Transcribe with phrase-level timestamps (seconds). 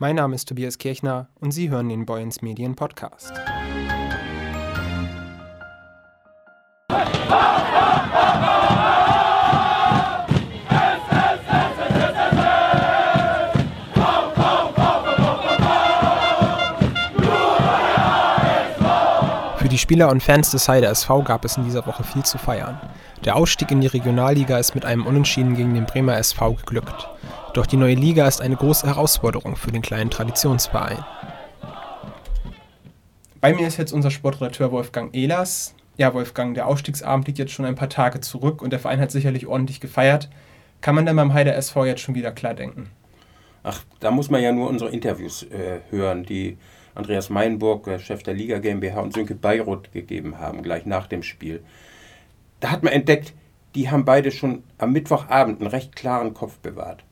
[0.00, 3.32] Mein Name ist Tobias Kirchner und Sie hören den Boyens Medien Podcast.
[19.58, 22.38] Für die Spieler und Fans des Heider SV gab es in dieser Woche viel zu
[22.38, 22.80] feiern.
[23.24, 27.13] Der Ausstieg in die Regionalliga ist mit einem Unentschieden gegen den Bremer SV geglückt.
[27.54, 31.04] Doch die neue Liga ist eine große Herausforderung für den kleinen Traditionsverein.
[33.40, 35.76] Bei mir ist jetzt unser Sportredakteur Wolfgang Ehlers.
[35.96, 39.12] Ja, Wolfgang, der Aufstiegsabend liegt jetzt schon ein paar Tage zurück und der Verein hat
[39.12, 40.30] sicherlich ordentlich gefeiert.
[40.80, 42.90] Kann man denn beim Heider SV jetzt schon wieder klar denken?
[43.62, 46.58] Ach, da muss man ja nur unsere Interviews äh, hören, die
[46.96, 51.62] Andreas Meinburg, Chef der Liga GmbH, und Sönke Beirut gegeben haben, gleich nach dem Spiel.
[52.58, 53.32] Da hat man entdeckt,
[53.76, 57.04] die haben beide schon am Mittwochabend einen recht klaren Kopf bewahrt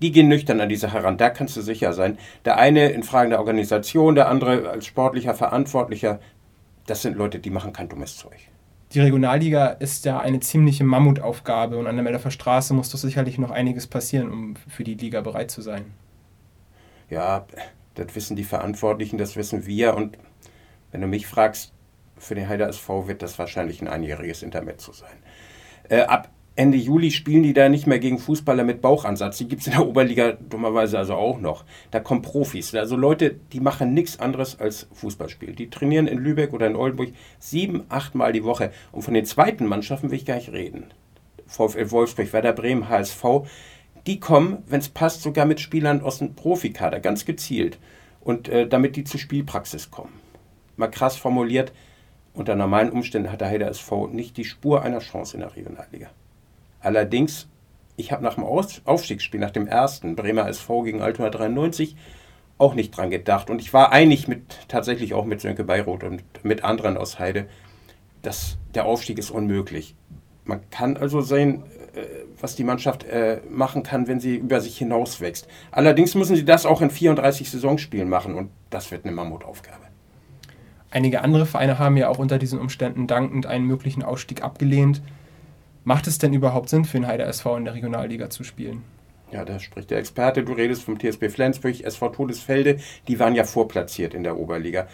[0.00, 1.16] die gehen nüchtern an die Sache ran.
[1.16, 2.18] Da kannst du sicher sein.
[2.44, 6.20] Der eine in Fragen der Organisation, der andere als sportlicher Verantwortlicher.
[6.86, 8.38] Das sind Leute, die machen kein dummes Zeug.
[8.92, 13.36] Die Regionalliga ist ja eine ziemliche Mammutaufgabe und an der Mellerfer Straße muss doch sicherlich
[13.38, 15.84] noch einiges passieren, um für die Liga bereit zu sein.
[17.10, 17.46] Ja,
[17.96, 20.16] das wissen die Verantwortlichen, das wissen wir und
[20.90, 21.74] wenn du mich fragst,
[22.16, 25.16] für den Heider SV wird das wahrscheinlich ein einjähriges Intermezzo sein.
[25.90, 29.38] Äh, ab Ende Juli spielen die da nicht mehr gegen Fußballer mit Bauchansatz.
[29.38, 31.64] Die gibt es in der Oberliga dummerweise also auch noch.
[31.92, 32.74] Da kommen Profis.
[32.74, 35.54] Also Leute, die machen nichts anderes als Fußballspiel.
[35.54, 38.72] Die trainieren in Lübeck oder in Oldenburg sieben, acht Mal die Woche.
[38.90, 40.86] Und von den zweiten Mannschaften will ich gar nicht reden.
[41.46, 43.24] VfL Wolfsburg, Werder Bremen, HSV.
[44.08, 47.78] Die kommen, wenn es passt, sogar mit Spielern aus dem Profikader, ganz gezielt.
[48.20, 50.14] Und äh, damit die zur Spielpraxis kommen.
[50.76, 51.72] Mal krass formuliert,
[52.34, 56.10] unter normalen Umständen hat der Heider SV nicht die Spur einer Chance in der Regionalliga.
[56.80, 57.48] Allerdings,
[57.96, 61.96] ich habe nach dem Aufstiegsspiel, nach dem ersten Bremer SV gegen Altona 93,
[62.58, 63.50] auch nicht dran gedacht.
[63.50, 67.46] Und ich war einig mit, tatsächlich auch mit Sönke Beiroth und mit anderen aus Heide,
[68.22, 69.94] dass der Aufstieg ist unmöglich.
[70.44, 71.62] Man kann also sehen,
[71.94, 72.02] äh,
[72.40, 75.46] was die Mannschaft äh, machen kann, wenn sie über sich hinaus wächst.
[75.70, 79.88] Allerdings müssen sie das auch in 34 Saisonspielen machen und das wird eine Mammutaufgabe.
[80.90, 85.02] Einige andere Vereine haben ja auch unter diesen Umständen dankend einen möglichen Ausstieg abgelehnt.
[85.88, 88.84] Macht es denn überhaupt Sinn für den Heider SV in der Regionalliga zu spielen?
[89.32, 90.44] Ja, da spricht der Experte.
[90.44, 92.76] Du redest vom TSB Flensburg, SV Todesfelde.
[93.08, 94.86] Die waren ja vorplatziert in der Oberliga.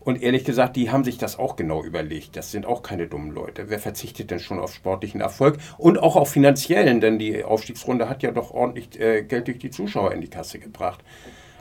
[0.00, 2.36] Und ehrlich gesagt, die haben sich das auch genau überlegt.
[2.36, 3.70] Das sind auch keine dummen Leute.
[3.70, 7.00] Wer verzichtet denn schon auf sportlichen Erfolg und auch auf finanziellen?
[7.00, 10.58] Denn die Aufstiegsrunde hat ja doch ordentlich äh, Geld durch die Zuschauer in die Kasse
[10.58, 11.02] gebracht.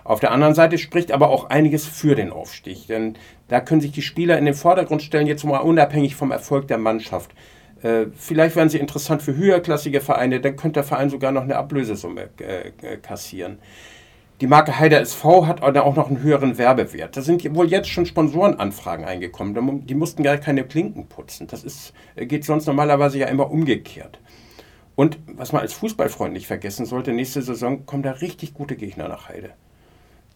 [0.03, 2.88] Auf der anderen Seite spricht aber auch einiges für den Aufstieg.
[2.88, 3.16] Denn
[3.47, 6.78] da können sich die Spieler in den Vordergrund stellen, jetzt mal unabhängig vom Erfolg der
[6.78, 7.31] Mannschaft.
[7.84, 11.56] Äh, vielleicht wären sie interessant für höherklassige Vereine, dann könnte der Verein sogar noch eine
[11.56, 13.58] Ablösesumme äh, äh kassieren.
[14.42, 17.16] Die Marke Heider SV hat auch noch einen höheren Werbewert.
[17.16, 19.86] Da sind wohl jetzt schon Sponsorenanfragen eingekommen.
[19.86, 21.46] Die mussten gar keine Klinken putzen.
[21.46, 24.19] Das ist, äh, geht sonst normalerweise ja immer umgekehrt.
[24.96, 29.08] Und was man als Fußballfreund nicht vergessen sollte, nächste Saison kommen da richtig gute Gegner
[29.08, 29.52] nach Heide.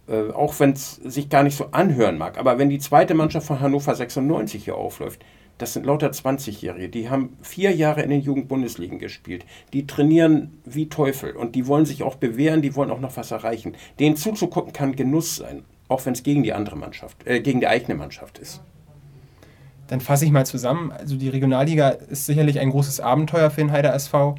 [0.07, 2.37] Äh, auch wenn es sich gar nicht so anhören mag.
[2.37, 5.25] Aber wenn die zweite Mannschaft von Hannover 96 hier aufläuft,
[5.57, 9.45] das sind lauter 20-Jährige, die haben vier Jahre in den Jugendbundesligen gespielt.
[9.71, 13.31] Die trainieren wie Teufel und die wollen sich auch bewähren, die wollen auch noch was
[13.31, 13.75] erreichen.
[13.99, 17.67] Denen zuzugucken kann Genuss sein, auch wenn es gegen die andere Mannschaft, äh, gegen die
[17.67, 18.61] eigene Mannschaft ist.
[19.87, 20.91] Dann fasse ich mal zusammen.
[20.91, 24.35] Also die Regionalliga ist sicherlich ein großes Abenteuer für den Heider SV,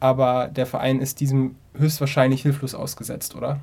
[0.00, 3.58] aber der Verein ist diesem höchstwahrscheinlich hilflos ausgesetzt, oder?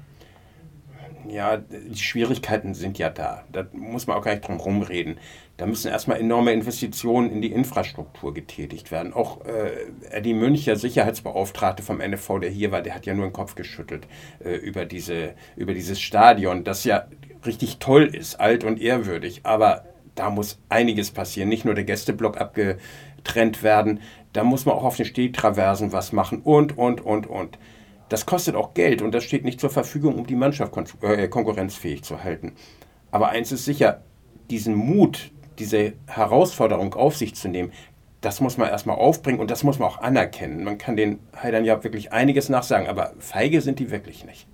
[1.30, 3.44] Ja, die Schwierigkeiten sind ja da.
[3.52, 5.18] Da muss man auch gar nicht drum rumreden.
[5.58, 9.14] Da müssen erstmal enorme Investitionen in die Infrastruktur getätigt werden.
[9.14, 9.72] Auch äh,
[10.10, 14.08] Eddie Münch, Sicherheitsbeauftragte vom NFV, der hier war, der hat ja nur den Kopf geschüttelt
[14.44, 17.08] äh, über, diese, über dieses Stadion, das ja
[17.46, 19.42] richtig toll ist, alt und ehrwürdig.
[19.44, 19.86] Aber
[20.16, 21.50] da muss einiges passieren.
[21.50, 24.02] Nicht nur der Gästeblock abgetrennt werden,
[24.34, 27.58] da muss man auch auf den Stehtraversen was machen und, und, und, und.
[28.10, 31.28] Das kostet auch Geld und das steht nicht zur Verfügung, um die Mannschaft kon äh,
[31.28, 32.54] konkurrenzfähig zu halten.
[33.12, 34.02] Aber eins ist sicher,
[34.50, 37.72] diesen Mut, diese Herausforderung auf sich zu nehmen,
[38.22, 40.64] das muss man erstmal aufbringen und das muss man auch anerkennen.
[40.64, 44.48] Man kann den Heidern ja wirklich einiges nachsagen, aber feige sind die wirklich nicht.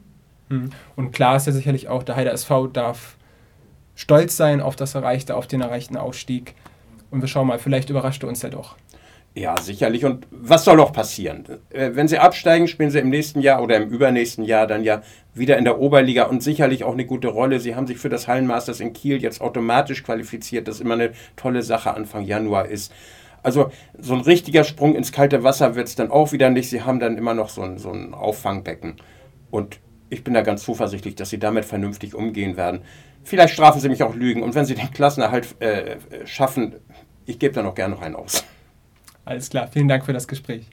[0.49, 0.69] Hm.
[0.95, 3.17] Und klar ist ja sicherlich auch, der Heider SV darf
[3.95, 6.53] stolz sein auf das Erreichte, auf den erreichten Ausstieg.
[7.09, 8.75] Und wir schauen mal, vielleicht überrascht er uns ja doch.
[9.37, 10.05] Ja, sicherlich.
[10.05, 11.45] Und was soll noch passieren?
[11.69, 15.01] Äh, wenn sie absteigen, spielen sie im nächsten Jahr oder im übernächsten Jahr dann ja
[15.33, 17.59] wieder in der Oberliga und sicherlich auch eine gute Rolle.
[17.59, 21.63] Sie haben sich für das Hallenmasters in Kiel jetzt automatisch qualifiziert, das immer eine tolle
[21.63, 22.93] Sache Anfang Januar ist.
[23.43, 26.69] Also so ein richtiger Sprung ins kalte Wasser wird es dann auch wieder nicht.
[26.69, 28.95] Sie haben dann immer noch so ein, so ein Auffangbecken.
[29.51, 32.83] Und ich bin da ganz zuversichtlich, dass sie damit vernünftig umgehen werden.
[33.25, 36.75] Vielleicht strafen sie mich auch Lügen und wenn sie den Klassenerhalt äh, schaffen,
[37.25, 38.45] ich gebe da noch gerne noch einen aus.
[39.25, 40.65] Alles klar, vielen Dank für das Gespräch.